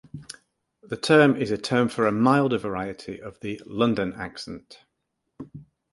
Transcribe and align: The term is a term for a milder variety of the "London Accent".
The 0.81 0.97
term 0.97 1.35
is 1.35 1.51
a 1.51 1.59
term 1.59 1.87
for 1.87 2.07
a 2.07 2.11
milder 2.11 2.57
variety 2.57 3.21
of 3.21 3.39
the 3.41 3.61
"London 3.67 4.13
Accent". 4.13 4.79